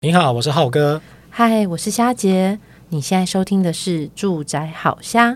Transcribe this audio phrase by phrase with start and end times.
[0.00, 1.02] 你好，我是浩哥。
[1.28, 2.56] 嗨，我是虾杰。
[2.88, 5.32] 你现在收听的是《住宅好虾》。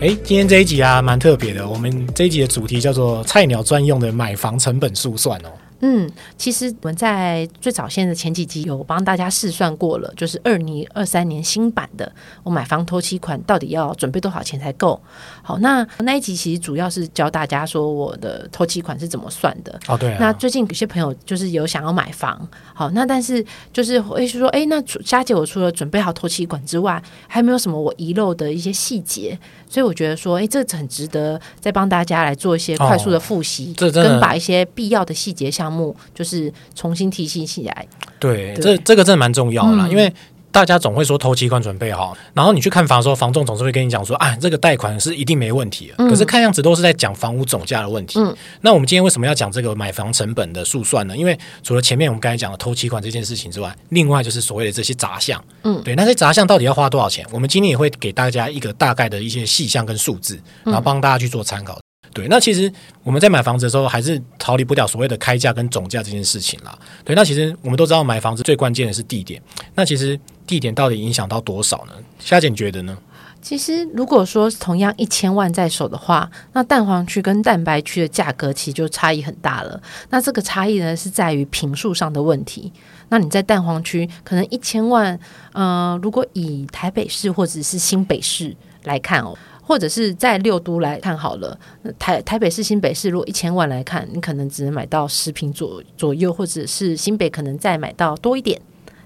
[0.00, 1.68] 哎，今天这一集啊，蛮特别的。
[1.68, 5.52] 我们这一集的主题叫做“菜鸟专用的买房成本速算”哦。
[5.86, 12.10] 嗯，其实我们在最早先的前几集有帮大家试算过了，就是二零二三年新版的，
[12.42, 14.98] 我买房头期款到底要准备多少钱才够？
[15.42, 19.78] 好，那那一集其实主要是教大家说我的头期款是怎么算的。
[19.86, 20.16] 哦，对啊。
[20.18, 29.38] 那最近有些朋友就是有想要买房，好，那但是就是会说，哎，那佳姐，我除了准备好头期款之外，还有没有什么我遗漏的一些细节？
[29.68, 35.73] 所以我觉得说，哎，这很值得再帮大家来做一些快速的复习，哦、这跟把一些必要的细节项目，
[36.14, 37.86] 就是重新提醒起来。
[38.18, 40.12] 对，对这这个真的蛮重要的啦，嗯、因为。
[40.54, 45.94] 大家总会说头期款准备好，然后你去看房的时候，房仲总是会跟你讲说，啊，这个贷款是一定没问题的。
[45.98, 48.20] 嗯、可是看样子都是在讲房屋总价的问题。
[48.20, 51.16] 嗯、那我们今天为什么要讲这个买房成本的速算呢？
[51.16, 55.44] 因为除了前面我们刚才讲的头期款这件事情之外，另外就是所谓的这些杂项。
[55.64, 57.26] 嗯，对，那些杂项到底要花多少钱？
[57.32, 61.83] 我们今天也会给大家一个大概的一些细项跟数字，然后帮大家去做参考。
[62.14, 66.78] 对，那其实我们在买房子的时候，还是逃离不掉所谓的开价跟总价这件事情啦。
[67.04, 69.42] 对，那其实我们都知道买房子最关键的是地点，
[69.74, 71.92] 那其实地点到底影响到多少呢？
[72.20, 72.96] 夏姐你觉得呢？
[73.42, 79.78] 其实如果说同样一千万在手的话，那蛋黄区跟蛋白区的价格其实就差异很大了。
[80.08, 82.72] 那这个差异呢，是在于坪数上的问题。
[83.10, 85.18] 那你在蛋黄区可能一千万，
[85.52, 89.36] 呃，如果以台北市或者是新北市来看哦。
[89.66, 91.58] 或者是在六都来看好了，
[91.98, 98.60] 台台北市、新北市，如果一千万来看，你可能只能买到十平左左右，或者是新北可能再买到多一点，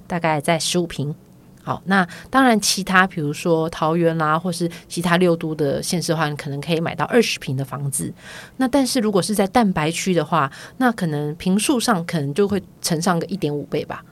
[0.07, 1.15] 大概在十五平。
[1.63, 8.11] 好，那当然其他比如说桃园啦，或是其他六都的县市的话，你可能可以买到二十平的房子。
[8.57, 14.03] 那但是如果是在蛋白区的话，那可能坪数上可能就会乘上个一点五倍吧。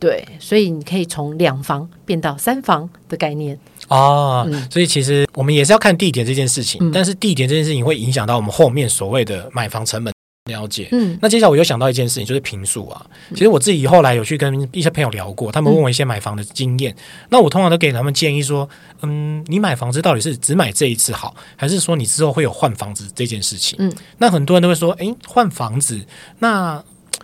[0.00, 3.58] 对，所以你可以从两房变到三房的概念
[3.88, 4.46] 哦。
[4.50, 10.12] 嗯、所以其实我们也是要看地点这件事情，嗯、但是地点这件事情会影响到我们后面所谓的买房成本
[10.50, 10.88] 了解。
[10.92, 13.04] 嗯，那接下来我又想到一件事情，就是平数啊。
[13.30, 16.96] 其实我自己后来有去跟一些朋友聊过，他们问我一些买房的经验，嗯、
[17.30, 18.68] 那我通常都给他们建议说，
[19.02, 23.76] 嗯，你买房子到底是只买这一次好，还是说你之后会有换房子这件事情？
[23.80, 26.00] 嗯，那很多人都会说，哎，换房子
[26.38, 26.82] 那。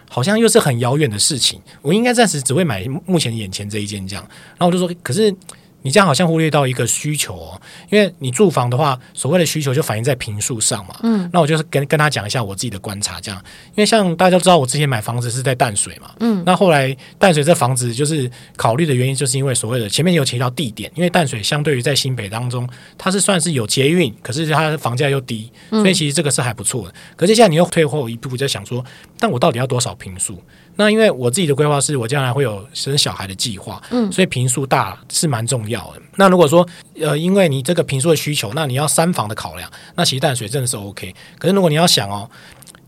[0.08, 4.22] 好像又是很遥远的事情，我应该暂时只会买目前眼前这一间这样。
[4.58, 5.34] 然后我就说，可是。
[5.82, 7.60] 你这样好像忽略到一个需求哦，
[7.90, 10.96] 因为你住房的话，所谓的需求就反映在平数上嘛。
[11.02, 16.10] 嗯，那我就是跟跟他讲一下我自己的观察，这样，因为像大家都知道，我之前买房子是在淡水嘛。
[16.20, 26.94] 嗯，那后来淡水这房子就是考虑的原因，就是因为所谓的前面有提到地点，因为淡水相对于在新北当中，它是算是有捷运，可是它的房价又低，所以其实这个是还不错的。
[27.16, 28.84] 可是现在你又退后一步，在想说，
[29.18, 30.42] 但我到底要多少平数？
[30.74, 36.02] 那因为我自己的规划是我将来会有生小孩的计划，嗯，所以平数大是蛮重要的。
[36.16, 36.66] 那如果说
[37.00, 41.14] 呃，因为你这个平数的需求，那你要三房的考量，那其实淡水真的是 OK。
[41.38, 42.28] 可是如果你要想哦，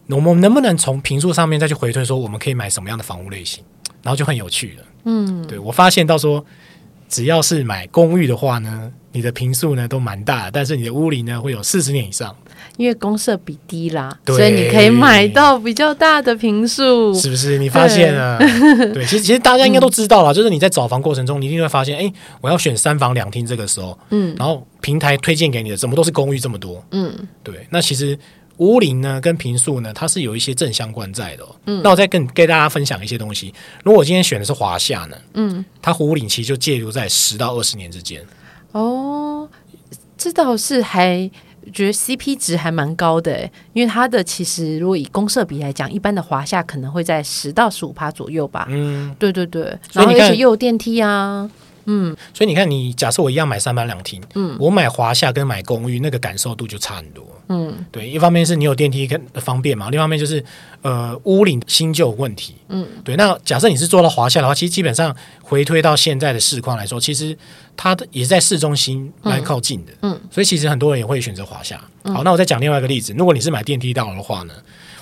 [0.09, 3.65] 我们能不能从平数上面再去回推，说我们可以买什么样的房屋类型，
[4.03, 4.85] 然后就很有趣了。
[5.05, 6.45] 嗯，对，我发现到说，
[7.09, 12.37] 只要是买公寓的话呢，你的平数呢都蛮大的，但是你的屋龄呢会有四十年以上。
[12.77, 17.57] 因为公设比低啦，所以你可以买到比较大的平数，是不是？
[17.59, 18.37] 你发现了？
[18.39, 27.15] 对，对，其实其实大家应该都知道了，嗯、就是你在找房过程中，你一定会发现，哎，我要选三房两厅，这个时候，嗯，然后平台推荐给你的怎么都是公寓这么多，嗯，
[27.45, 27.67] 对。
[27.71, 28.19] 那其实
[28.57, 31.55] 屋龄呢跟平数呢，它是有一些正相关在的、哦。
[31.67, 33.55] 嗯，那我再跟给大家分享一些东西。
[33.85, 38.21] 如果我今天选的是华夏呢，嗯，它屋龄其实就介入在十到二十年之间。
[38.75, 39.49] 哦，
[40.19, 41.31] 这倒是还。
[41.73, 48.67] 觉得 CP 值还蛮高的，因为它的其实如果以公社比来讲，一般的华夏可能会在十到十五趴左右吧。
[48.69, 51.51] 嗯，对对对，然后而且又有电梯啊。
[51.87, 57.25] 嗯，所以你看，你假设我一样买三房两厅，嗯，我买华夏跟买公寓那个感受度就差很多。
[57.49, 60.43] 嗯，对，一方面是你有电梯跟方便嘛，另一方面就是
[60.83, 62.55] 呃屋龄新旧问题。
[62.69, 63.17] 嗯，对。
[63.17, 67.37] 那假设你是做到华夏的话，其实基本上回推到现在的市况来说，其实
[67.77, 69.93] 它也是在市中心蛮靠近的。
[70.03, 71.77] 嗯，所以其实很多人也会选择华夏。
[72.05, 74.55] 好，那我再讲另外一个例子，如果你是买电梯大楼的话呢？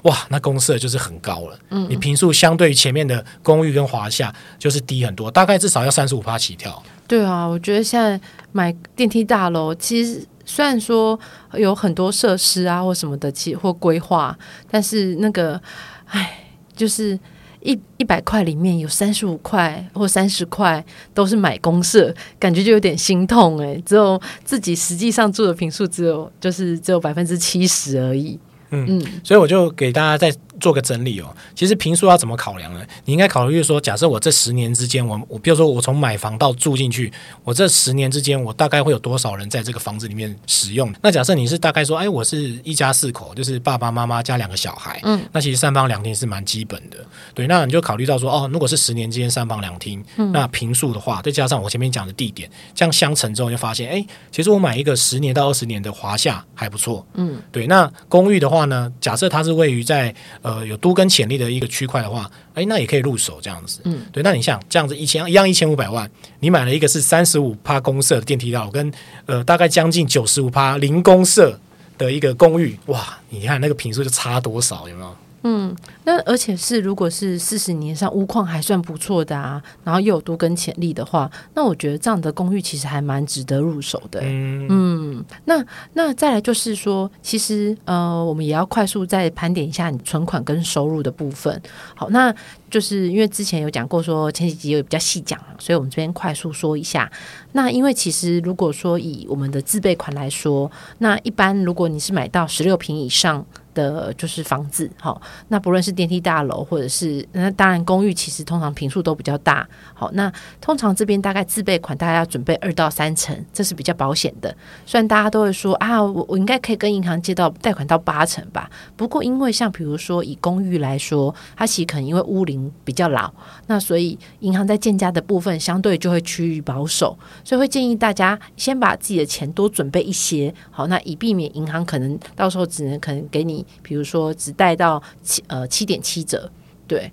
[0.02, 1.56] 哇，那公设就是很高了。
[1.70, 6.82] 嗯，你平数相对于前面的公寓跟华夏就是低很多，大概至少要三十五趴起跳。
[7.06, 8.20] 对啊，我觉得现在
[8.50, 11.18] 买电梯大楼，其实虽然说
[11.54, 14.36] 有很多设施啊或什么的，其或规划，
[14.68, 15.60] 但是那个，
[16.06, 17.16] 哎，就是
[17.62, 23.80] 一一百块里面有三十五块或三十块都是买公社，感觉就有点心痛哎。
[23.86, 28.38] 只有自己实际上住的平数只有就是只有百分之七十而已。
[28.74, 31.26] 嗯嗯，所以我就给大家再做个整理哦。
[31.54, 32.80] 其实平数要怎么考量呢？
[33.04, 37.12] 你应该考虑说，假设我这十年之间，我我比如说我从买房到住进去，
[37.42, 40.90] 我这十年之间，我大概会有多少人在这个房子里面使用？
[41.02, 46.98] 那假设你是大概说，哎，我是一家四口，就是爸爸妈妈加两个小孩，嗯，那其实三房两厅是蛮基本的。
[47.34, 57.66] 对，那你就考虑到说，哦，如果是十年之间三房两厅，嗯，那平数的话，再加上我前面讲的地点，这样相乘之后，就发现，哎，其实我买一个十年到二十年的华夏还不错，嗯，对。
[57.66, 60.12] 那公寓的话呢，假设它是位于在
[60.42, 63.80] 呃有都跟潜力的一个区块的话，哎，那也可以入手这样子。
[63.84, 64.22] 嗯，对。
[64.22, 66.10] 那你像这样子一千一样一千五百万，
[66.40, 68.92] 你买了一个是三十五趴公社的电梯道，跟
[69.26, 71.58] 呃大概将近九十五趴零公社
[71.96, 75.16] 的一个公寓，哇，你看那个平数就差多少，有没有？
[75.44, 75.74] 嗯，
[76.04, 84.20] 那而且是如果是四十年上屋况还算不错的啊，然后又有多跟潜力的话，那我觉得这样的公寓其实还蛮值得入手的。
[84.22, 91.60] 嗯，嗯，那那再来就是说，其实呃，我们也要快速再盘点一下你存款跟收入的部分。
[91.94, 92.32] 好，那
[92.70, 97.10] 就是因为之前有讲过说前几集有比较细讲，所以我们这边快速说一下。
[97.52, 103.44] 那因为其实如果说以我们的自备款来说，那一般如果你是买到十六平以上。
[103.74, 114.54] 的就是房子，好，那不论是电梯大楼或者是那当然公寓，其实通常坪数都比较大，好，那通常这边大概自备款大概要准备二到三成，这是比较保险的。
[114.86, 123.32] 虽然大家都会说啊，我我应该可以跟银行借到贷款到八成吧，不过因为像比如说以公寓来说，它其实可能因为屋龄比较老，
[123.66, 133.61] 那所以银行在建价的部分相对就会趋于保守，所以会建议大家先把自己的钱多准备一些，好，那以避免银行可能到时候只能可能给你。
[133.82, 136.50] 比如说只贷到七呃七点七折，
[136.86, 137.10] 对，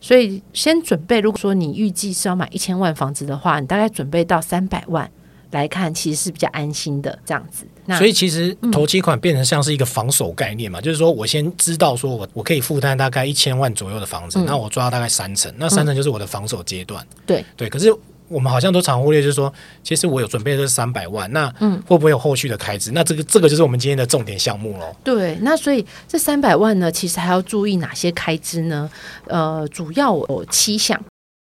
[0.00, 1.20] 所以先准备。
[1.20, 5.10] 如果说你预计是要买一千万房子的话，你大概准备到三百万
[5.50, 7.66] 来看，其实是比较安心的这样子。
[7.84, 17.04] 那所以其实头期款变成像是一个防守概念嘛，嗯、就是说我先知道说我我可以负担大概一千万左右的房子，那、嗯、我抓大概三成，那三成就是我的防守阶段。
[17.04, 17.94] 嗯、对对，可是。
[18.28, 19.52] 我们好像都常忽略，就是说，
[19.82, 21.48] 其实我有准备这三百万，那
[21.86, 22.90] 会不会有后续的开支？
[22.90, 24.94] 嗯、那这个这个就是我们今天的重点项目喽。
[25.04, 28.90] 对，那所以这三百万呢，其实还要注意哪些开支呢？
[29.26, 31.00] 呃，主要有七项。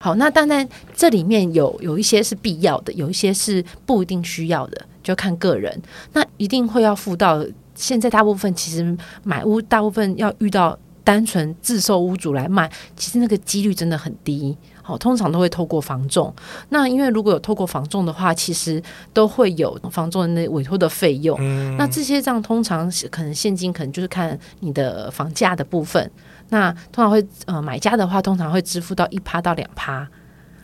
[0.04, 5.80] 好，那当然这里面有有一些是必要的，有一些是不一定需要的，就看个人。
[6.12, 7.44] 那一定会要付到。
[7.76, 14.56] 现在大部分其实买屋，大部分要遇到单纯自售屋主来卖，其实那个几率真的很低。
[14.86, 16.30] 好，通常都会透过房仲。
[16.68, 18.82] 那因为如果有透过房仲的话，其实
[19.14, 21.38] 都会有房仲的那委托的费用。
[21.40, 26.10] 嗯、那这些账通常可能现金，可能就是看你的房价的部分。
[26.50, 30.06] 那通常会呃买家的话，通常会支付到一趴到两趴。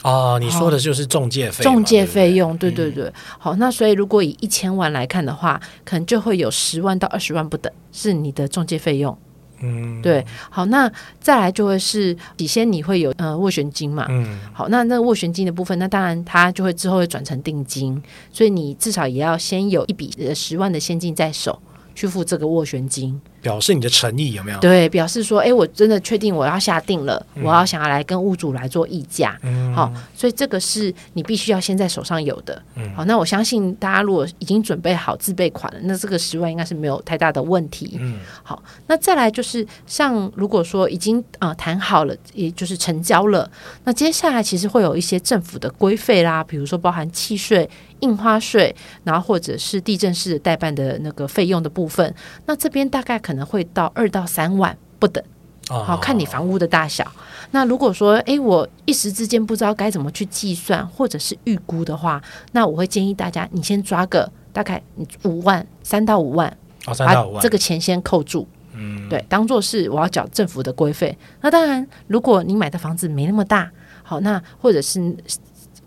[0.02, 1.64] 哦，你说的就是中介费。
[1.64, 3.04] 中介费用，对对对。
[3.04, 9.16] 嗯、好，那所以如果以一千万来看的话，可能就会有十万到二十万不等是你的中介费用。
[9.60, 18.02] 嗯，对，好，那再来就会是，起先你会有呃斡旋金嘛，嗯，好，那那斡旋金的部分，那当然它就会之后会转成定金，
[18.32, 21.60] 所以你至少也要先有一笔十万的现金在手
[21.94, 23.20] 去付这个斡旋金。
[23.40, 24.58] 表示你的诚意有没有？
[24.60, 43.50] 对，表示说，哎，我真的确定我要下定了，嗯、我要想要来跟屋主来做议价，嗯，好，所以这个是你必须要先在手上有的，嗯，好，那我相信大家如果已经准备好自备款了，那这个十万应该是没有太大的问题，嗯，好，那再来就是像如果说已经啊、呃、谈好了，也就是成交了，
[43.84, 47.66] 那接下来其实会有一些政府的规费啦，比如说包含契税、
[48.00, 48.74] 印花税，
[49.04, 52.14] 然后或者是地政士代办的那个费用的部分，
[52.44, 53.29] 那这边大概可。
[53.30, 55.22] 可能会到二到三万不等，
[55.68, 57.06] 好，看你房屋的大小。
[57.52, 62.20] 那如果说，哎，我一时之间不知道该怎么去计算或者是预估的话，
[62.50, 64.82] 那我会建议大家，你先抓个大概
[65.22, 66.52] 五万，三到五万，
[66.84, 71.16] 把这个钱先扣住，嗯，对，当做是我要缴政府的规费。
[71.40, 73.70] 那当然，如果你买的房子没那么大，
[74.02, 75.16] 好，那或者是。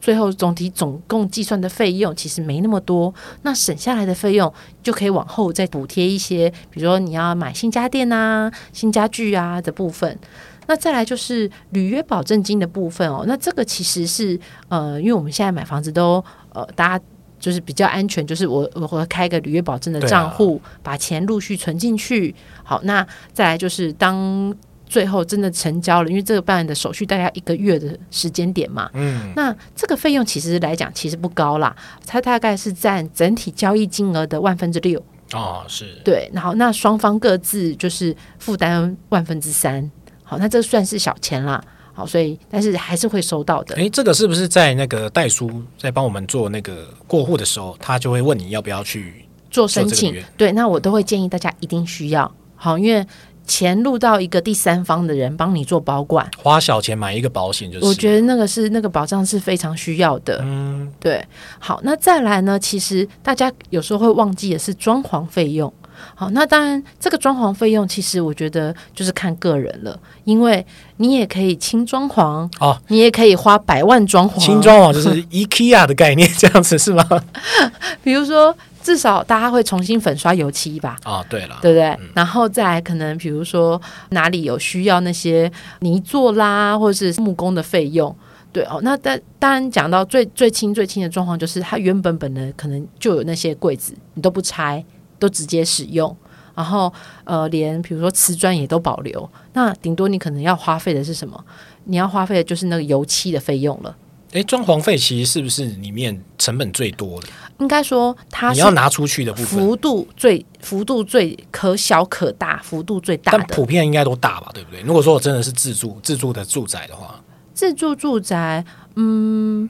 [0.04, 10.20] 最后总体总共计算的费用其实没那么多，那省下来的费用就可以往后再补贴一些，比如说你要买新家电啊、新家具啊的部分。
[10.68, 17.06] 那再来就是履约保证金的部分哦，那这个其实是呃，因为我们现在买房子都呃，大家
[17.40, 22.36] 就是比较安全，就是我我会开个履约保证的账户，把钱陆续存进去。
[22.62, 24.54] 好，那再来就是当。
[24.86, 28.90] 最后真的成交了，因为这个办的手续大概一个月的时间点嘛。
[28.94, 31.76] 嗯，那这个费用其实来讲其实不高啦，
[32.06, 35.04] 它大概是占整体交易金额的万分之六。
[35.34, 36.00] 哦，是。
[36.04, 39.90] 对，然后那双方各自就是负担万分之三。
[40.24, 41.64] 好，那这算是小钱啦。
[41.96, 43.76] 好，所以但是还是会收到的。
[43.76, 50.16] 诶，这个是不是在那个代书在帮我们做那个过户的时候，他就会问你要不要去做申请？
[50.36, 52.32] 对，那我都会建议大家一定需要。
[52.56, 53.06] 好，因为
[53.46, 57.86] 钱入到一个第三方的人帮你做保管，花小钱买一个保险就是。
[57.86, 60.40] 我觉得那个是那个保障是非常需要的。
[60.44, 61.24] 嗯，对。
[61.60, 62.58] 好，那再来呢？
[62.60, 65.72] 其实大家有时候会忘记的是装潢费用。
[66.16, 70.66] 好，那当然，这个装潢费用其实我觉得就是看个人了，因为
[70.98, 74.38] 你也可以轻装潢哦，你也可以花百万装潢。
[74.40, 77.08] 轻装潢就是 IKEA 的概念，这样子是吗？
[78.04, 80.98] 比如说，至少大家会重新粉刷油漆吧？
[81.04, 81.86] 啊、哦，对了，对不对？
[82.02, 88.16] 嗯、然后再来可能，比如说哪里有需要那些泥做啦，或者是木工的费用，
[88.52, 88.80] 对哦。
[88.84, 94.84] 那但当然讲到最最轻最轻的状况，就是它原本本的可能就有那些柜子，你都不拆。
[95.20, 96.14] 都直接使用，
[96.54, 96.92] 然后
[97.24, 99.30] 呃，连比如说瓷砖也都保留。
[99.54, 101.42] 那顶多你可能要花费的是什么？
[101.86, 103.96] 你要花费的就是那个油漆的费用了。
[104.34, 107.28] 诶，装潢费其实是不是里面成本最多的？
[107.60, 113.38] 应该说它你要拿出去的部分，幅度最幅度最可小可大，幅度最大的。
[113.38, 114.82] 但普遍应该都大吧，对不对？
[114.82, 117.24] 如果说我真的是自住自住的住宅的话，
[117.54, 119.70] 自住住宅，嗯。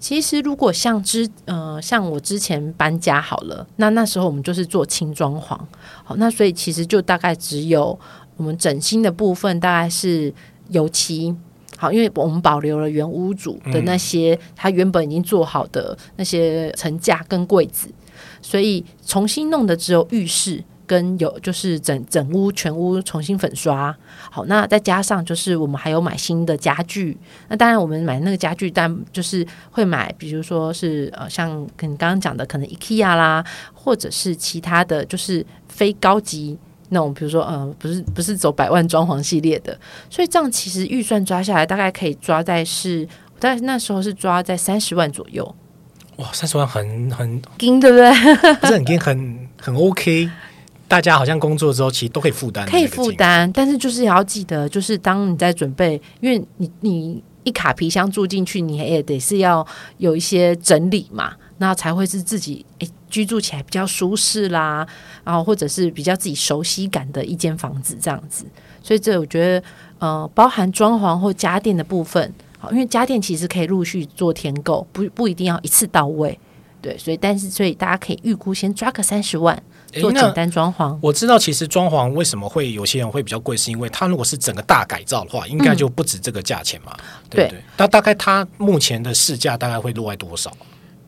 [0.00, 5.58] 其实，如果像之呃，像我之前搬家好了，那那时候我们就是做轻装潢，
[6.04, 7.98] 好，那所以其实就大概只有
[8.36, 10.32] 我们整新的部分，大概是
[10.68, 11.34] 油漆，
[11.80, 17.88] 好，因为我们保留了原屋主的那些、他原本已经做好的那些层架跟柜子，
[18.42, 20.64] 所以重新弄的只有浴室。
[20.88, 23.94] 跟有就是整整屋全屋重新粉刷，
[24.30, 27.14] 好，那再加上就是我们还有买新的家具，
[27.48, 33.44] 那当然我们买那个家具，但就是会买，比如说是呃，像跟你刚刚讲的，可能 IKEA 啦，
[33.74, 36.56] 或者是其他的就是非高级
[36.90, 39.78] 那种，比如说呃，不是不是走百万装潢系列的，
[40.08, 43.06] 所以这样其实预算抓下来，大概可以抓在是，
[43.38, 45.54] 在那时候是抓在三十万左右。
[46.16, 48.10] 哇，三十万很很 金，对不对？
[48.60, 50.30] 不是很金，很很 OK。
[50.88, 59.64] 大家好像工作之后，其实都可以负担，可以负担，但是就是也要记得，就是当你在准备，因为你你一卡皮箱住进去，你也得是要
[59.98, 64.86] 有一些整理嘛，那才会是自己诶居住起来比较舒适啦，
[65.24, 68.46] 然后或者是比较自己熟悉感的一间房子这样子。
[68.82, 69.66] 所以这我觉得，
[69.98, 76.38] 呃，包含装潢或家电的部分，好，因为家电其实可以陆续做添购，不不一定要一次到位，
[76.80, 79.62] 对，所以但是所以大家可以预估先抓个三十万。
[79.90, 87.62] 做简单装潢，我知道其实装潢为什么会有些人会比较贵，是因为它如果是整个大改造的话，应该就不止这个价钱嘛，嗯、对不对？
[87.78, 90.52] 那大概它目前的市价大概会落在多少？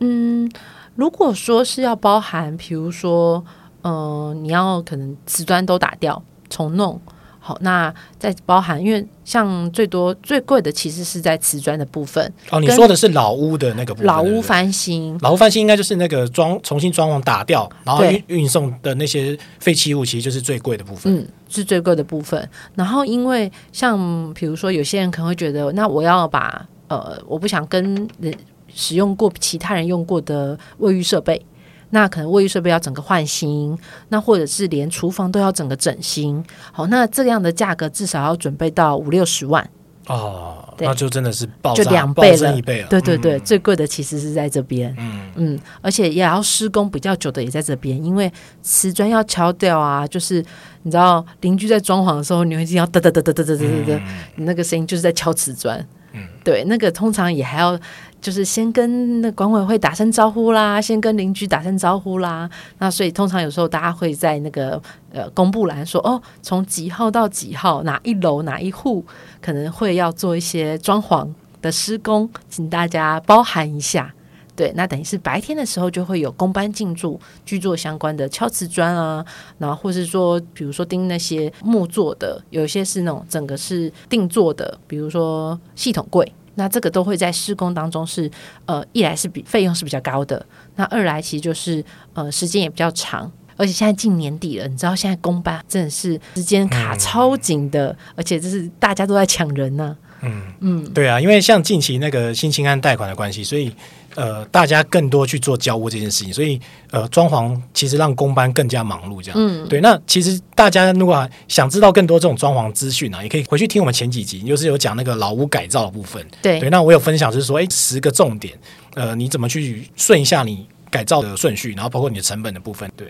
[0.00, 0.50] 嗯，
[0.96, 3.44] 如果说是要包含，比如说，
[3.82, 7.00] 嗯、呃，你要可能瓷砖都打掉重弄。
[7.42, 12.22] 好，那再包含，因为像最多最贵的其实是在瓷砖的部分。
[12.50, 21.16] 哦，你说的是老屋的那个部分，老屋翻新，老屋翻新应该就是那个装重新装潢打掉，然后运运送的那些废弃物，其实就是最贵的部分。
[21.16, 22.46] 嗯，是最贵的部分。
[22.74, 27.82] 然后因为像比如说有些人可能会觉得，那我要把呃，我不想跟
[28.20, 28.34] 人
[28.74, 31.44] 使用过其他人用过的卫浴设备。
[31.92, 33.76] 那可能卫浴设备要整个换新，
[34.10, 36.40] 那或者是连厨房都要整个整新。
[36.70, 39.68] 好，那这样的价格至少要准备到五六十万
[40.06, 42.86] 哦，那就真的是爆就两倍了，一倍了。
[42.88, 44.94] 对对对，嗯、最贵的其实是在这边。
[45.00, 50.40] 嗯嗯，而且也要施工比较久的也在这边，因为瓷砖要敲掉啊，就是
[50.84, 54.04] 你知道邻居在装潢的时候，你会听到哒哒哒哒哒哒哒哒哒，
[54.36, 55.84] 你那个声音就是在敲瓷砖。
[56.12, 57.78] 嗯，对，那个通常也还要。
[58.20, 62.46] 就是先跟那管委会打声招呼啦，先跟邻居打声招呼啦。
[62.76, 64.78] 那所以通常有时候大家会在那个
[65.10, 69.02] 呃公布栏说哦，从几号到几号哪一楼哪一户
[69.40, 71.26] 可能会要做一些装潢
[71.62, 74.12] 的施工，请大家包含一下。
[74.60, 79.24] 对，那等于是白天的时候就会有工班进驻，去做相关的敲瓷砖啊，
[79.56, 86.30] 然后或是说比如说钉那些木做的，有一些是那种整个是定做的，比如说系统柜。
[86.56, 88.30] 那这个都会在施工当中是，
[88.66, 90.44] 呃，一来是比费用是比较高的，
[90.76, 100.20] 那二来其实就是呃时间也比较长，而且现在近年底了，你知道现在工班真的是时间卡超紧的，嗯、而且就是大家都在抢人呢、啊。
[100.22, 103.72] 嗯嗯，对啊，因为像近期那个新青安贷款的关系，所以。
[104.16, 109.38] 呃，大家更多去做交屋这件事情，所以呃，装潢其实让工班更加忙碌，这样。
[109.40, 109.80] 嗯，对。
[109.80, 116.26] 那其实大家如果想知道更多这种装潢资讯啊，也可以回去听我们前几集，就是有讲那个老屋改造的部分。
[116.42, 116.68] 对对。
[116.70, 118.58] 那我有分享，就是说，哎，十个重点，
[118.94, 122.90] 呃，你怎么去顺一下你改造的顺序，然后包括你的成本的部分。
[122.96, 123.08] 对。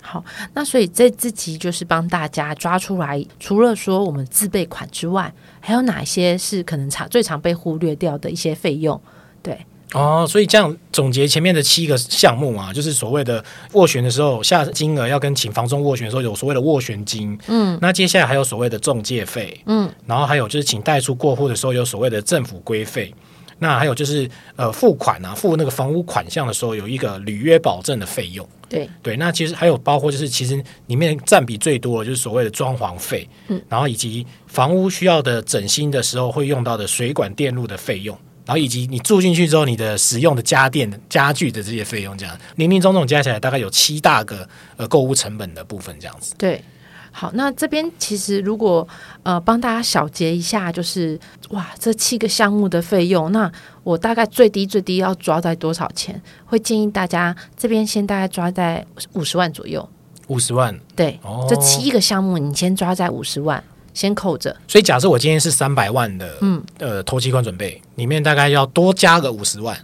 [0.00, 5.30] 好，那所以这这集就是帮大家抓出来，除了说我们自备款之外，
[5.60, 8.98] 还有哪些是可能常最常被忽略掉的一些费用？
[9.42, 9.58] 对。
[9.94, 23.14] 哦，所以这样总结前面的七个项目啊，就是所谓的斡旋的时候下金额要跟请房仲斡旋的时候有所谓的斡旋金，嗯，那接下来还有所谓的中介费，嗯，然后还有就是请代出过户的时候有所谓的政府规费，
[23.60, 28.90] 那还有就是呃付款啊，付那个房屋款项的时候有一个履约保证的费用，对。
[29.02, 38.18] 对，那其实还有包括就是其实里面占比最多的就是所谓的装潢费，嗯，然后以及房屋需要的整新的时候会用到的水管电路的费用。
[38.46, 46.32] 然后以及你住进去之后，你的使用的家电、家具的这些费用，这样零零总总加起来大概有七大个呃购物成本的部分，这样子。
[46.38, 46.62] 对，
[47.10, 48.86] 好，那这边其实如果
[49.24, 51.18] 呃帮大家小结一下，就是
[51.50, 53.50] 哇，这七个项目的费用，那
[53.82, 56.22] 我大概最低最低要抓在多少钱？
[56.44, 59.86] 会建议大家这边先大概抓在五十万左右。
[60.28, 63.62] 五十万，对，哦、这七个项目你先抓在五十万。
[63.96, 69.74] 先扣着，所以假设我今天是三百万的，嗯，呃，投期款准备里面大概要多加个五十万，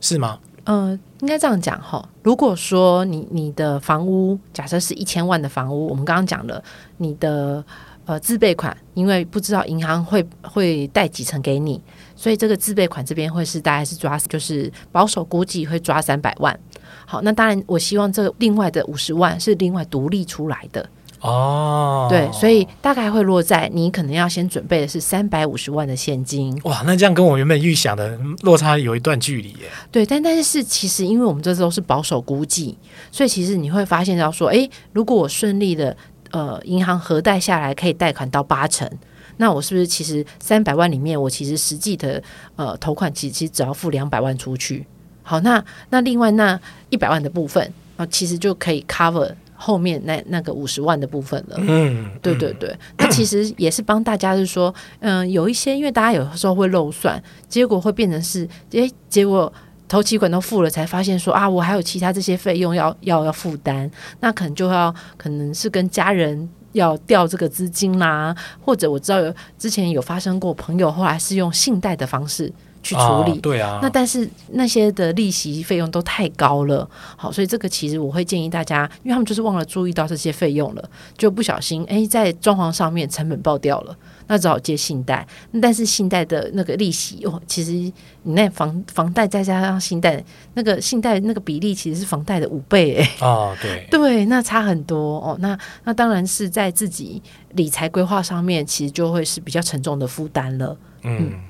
[0.00, 0.40] 是吗？
[0.64, 2.04] 呃，应该这样讲哈。
[2.24, 6.60] 如果说你你的房屋假设是一千万的房屋，我们刚刚讲了
[6.96, 7.64] 你的
[8.06, 11.80] 呃自备款，因为不知道银行会会贷几成给你，
[12.16, 16.58] 所以这个自备款这边会是大概是抓，就是保守估计会抓三百万。
[17.06, 20.84] 好，那当然我希望这另外的五十万是另外独立出来的。
[21.20, 26.58] 哦，对，所以大概会落在你可能要先准备的是三百五十万的现金。
[26.64, 29.68] 哇，那这样跟我原本预想的落差有一段距离耶。
[29.92, 32.74] 对，但但是其实因为我们这都是保守估计，
[33.12, 35.94] 所以其实你会发现到说，哎，如果我顺利的
[36.30, 38.90] 呃银行核贷下来可以贷款到八成，
[39.36, 42.22] 那我是不是其实三百万里面我其实实际的
[42.56, 44.86] 呃投款其实其实只要付两百万出去？
[45.22, 46.58] 好，那那另外那
[46.88, 49.30] 一百万的部分啊，其实就可以 cover。
[49.62, 59.52] 后面那那个五十万的部分了，嗯，对对对，那其实也是帮大家是说，嗯、呃，有一些因为大家有时候会漏算，结果会变成是，诶，结果
[59.86, 63.90] 头期款都付了，才发现说啊，我还有其他这些费用要要要负担，
[64.20, 72.50] 那可能就要可能是跟家人要调这个资金啦，或者我知道有之前有发生过朋友后来是用信贷的方式。
[72.82, 85.26] 去处理，哦，对啊，那但是那些的利息费用都太高了，好，所以这个其实我会建议大家，因为他们就是忘了注意到这些费用了，就不小心哎在装潢上面成本爆掉了，那只好借信贷，
[85.60, 87.92] 但是信贷的那个利息哦，其实你
[88.34, 90.22] 那房房贷再加上信贷，
[90.54, 101.18] 那个信贷那个比例其实是房贷的五倍哎，哦对， 对，那差很多哦，那那当然是在自己理财规划上面，其实就会是比较沉重的负担了，嗯。
[101.20, 101.40] 嗯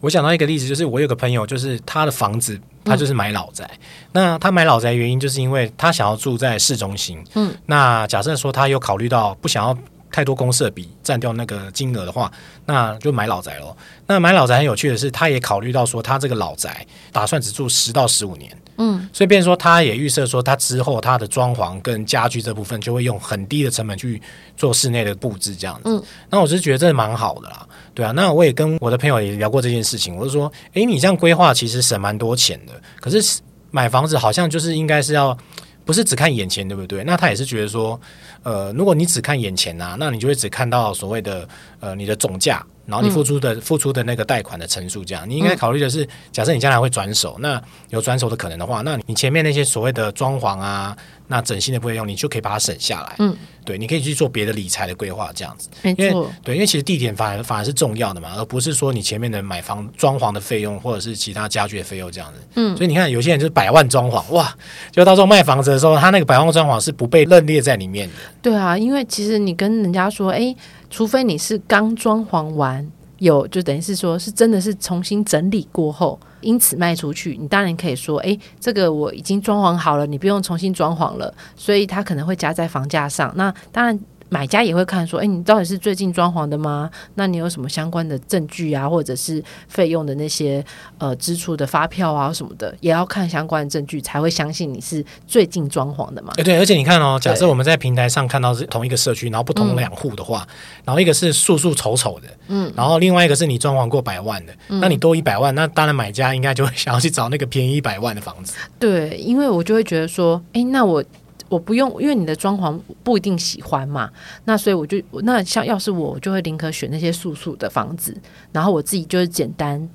[0.00, 3.64] 我想到一个例子，就是我有个朋友，就是他的房子，他就是买老宅。
[3.64, 3.78] 嗯、
[4.12, 7.22] 那他买老宅原因，就是因为他想要住在市中心。
[7.34, 9.76] 嗯，那假设说他有考虑到不想要
[10.10, 12.30] 太多公设比占掉那个金额的话，
[12.66, 13.76] 那就买老宅咯。
[14.06, 18.50] 那买老宅很有趣的是，他也考虑到说他这个老宅打算只住十到十五年。
[18.76, 24.20] 嗯，所以变成说他也预设说他之后他的装潢跟家具这部分就会用很低的成本去
[24.56, 25.82] 做室内的布置这样子。
[25.84, 27.66] 嗯，那我是觉得这蛮好的啦。
[27.94, 30.16] 对啊，那我也跟我的朋友也聊过这件事情。
[30.16, 32.72] 我就说，诶，你这样规划其实省蛮多钱的。
[33.00, 35.36] 可是买房子好像就是应该是要，
[35.84, 37.04] 不是只看眼前，对不对？
[37.04, 38.00] 那他也是觉得说，
[38.42, 41.46] 呃，如果你只看眼前呐、啊，那你就会只看到所谓的
[41.80, 42.64] 呃你的总价。
[42.86, 50.96] 然后你付出的、嗯、付出的那个贷款的成数，这样你应该考虑的是，假设你将来会转手，那有转手的可能的话，那你前面那些所谓的装潢啊，
[51.32, 53.16] 那整新的费用，你就可以把它省下来。
[53.18, 55.70] 嗯，对，你可以去做别的理财的规划，这样子。
[55.80, 62.40] 没错，对，因为其实地点反而反而是重要的嘛，而不是说你前面的买房装潢的费用或者是其他家具的费用这样子。
[62.56, 64.54] 嗯，所以你看有些人就是百万装潢，哇，
[64.90, 68.14] 就到时候卖房子的时候，他那个百万装潢是不被认列在里面的。
[68.42, 70.54] 对啊，因为其实你跟人家说，哎。
[70.94, 72.86] 除非你是刚装潢完，
[73.22, 83.32] 有就等于是说，是真的是重新整理过后，因此卖出去，你当然可以说，哎，这个我已经装潢好了，你不用重新装潢了，所以它可能会加在房价上。
[83.36, 83.98] 那当然。
[84.32, 86.90] 买家也会看说，哎，你到底是最近装潢的吗？
[87.16, 90.64] 那你有什么相关的证据啊，或者是费用的那些
[90.96, 96.32] 呃支出的发票啊什么的，也要看相关的证据才会相信你是最近装潢的嘛？
[96.36, 100.54] 对，而且你看哦，假设我们在平台上看到是同一个社区，然后不同两户的话，嗯、
[100.86, 108.54] 然后一个是素素丑丑的，嗯，然后另外一个是你装潢过百万的，嗯、那你多一百万，那当然买家应该就会想要去找那个便宜一百万的房子。
[108.78, 111.04] 对，因为我就会觉得说，哎，那我。
[111.52, 114.10] 我不用，因为你的装潢不一定喜欢嘛，
[114.46, 118.16] 那所以我就那像要是我，我就会宁可选那些素素的房子，
[118.52, 119.86] 然后我自己就是简单，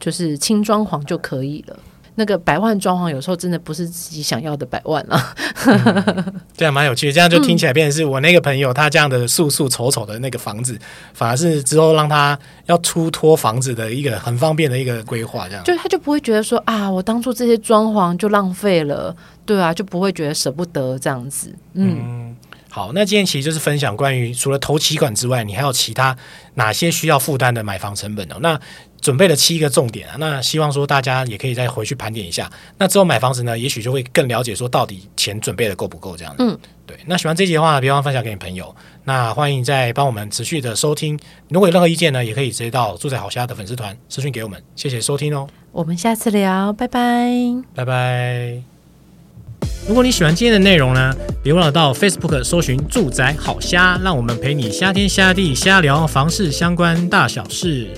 [0.00, 1.78] 就是轻装潢就可以了。
[2.14, 5.34] 那个百万装潢有时候真的不是自己想要的百万啊。
[5.64, 10.78] 嗯、这样蛮有趣的，这样就听起来变成是我那个朋友他这样的素素丑丑的那个房子，
[11.14, 19.14] 反而是之后让他要出脱房子的一个很方便的一个规划，这样就他就不会觉得说啊，我当初这些装潢就浪费了，
[19.46, 21.98] 对啊，就不会觉得舍不得这样子，嗯。
[22.02, 22.36] 嗯
[22.74, 26.16] 好，那今天其实就是分享关于除了投期款之外，你还有其他
[26.54, 28.36] 哪些需要负担的买房成本呢？
[28.40, 28.58] 那
[29.02, 32.50] 准备了七个重点啊，那希望说大家也可以再回去盘点一下。
[32.78, 36.44] 那之后买房子呢，也许就会更了解说到底钱准备的够不够这样子。
[36.44, 36.96] 嗯，对。
[37.06, 38.74] 那喜欢这集的话，别忘分享给你朋友。
[39.04, 41.18] 那欢迎再帮我们持续的收听。
[41.48, 44.62] 如果有任何意见呢，也可以直接到住宅好虾的粉丝团私讯给我们。
[44.76, 47.28] 谢谢收听哦，我们下次聊，拜拜，
[47.74, 48.62] 拜拜。
[49.88, 51.12] 如果你喜欢今天的内容呢，
[51.42, 57.90] 别忘了到 Facebook 搜寻“住宅好虾”，让我们陪你瞎天瞎地瞎聊房事相关大小事。